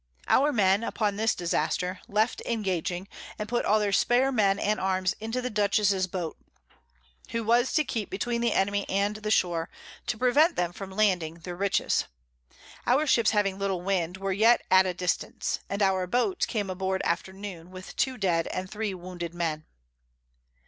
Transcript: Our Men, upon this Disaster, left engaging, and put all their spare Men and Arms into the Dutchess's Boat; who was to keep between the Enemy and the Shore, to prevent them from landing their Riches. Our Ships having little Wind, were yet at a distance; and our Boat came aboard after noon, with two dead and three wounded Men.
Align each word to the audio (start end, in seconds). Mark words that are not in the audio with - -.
Our 0.27 0.51
Men, 0.51 0.83
upon 0.83 1.15
this 1.15 1.35
Disaster, 1.35 1.99
left 2.07 2.41
engaging, 2.47 3.07
and 3.37 3.47
put 3.47 3.65
all 3.65 3.79
their 3.79 3.91
spare 3.91 4.31
Men 4.31 4.57
and 4.57 4.79
Arms 4.79 5.13
into 5.19 5.43
the 5.43 5.51
Dutchess's 5.51 6.07
Boat; 6.07 6.37
who 7.29 7.43
was 7.43 7.71
to 7.73 7.83
keep 7.83 8.09
between 8.09 8.41
the 8.41 8.53
Enemy 8.53 8.89
and 8.89 9.17
the 9.17 9.29
Shore, 9.29 9.69
to 10.07 10.17
prevent 10.17 10.55
them 10.55 10.73
from 10.73 10.89
landing 10.89 11.35
their 11.35 11.55
Riches. 11.55 12.05
Our 12.87 13.05
Ships 13.05 13.29
having 13.29 13.59
little 13.59 13.83
Wind, 13.83 14.17
were 14.17 14.33
yet 14.33 14.63
at 14.71 14.87
a 14.87 14.95
distance; 14.95 15.59
and 15.69 15.83
our 15.83 16.07
Boat 16.07 16.47
came 16.47 16.71
aboard 16.71 17.03
after 17.05 17.31
noon, 17.31 17.69
with 17.69 17.95
two 17.95 18.17
dead 18.17 18.47
and 18.47 18.71
three 18.71 18.95
wounded 18.95 19.35
Men. 19.35 19.65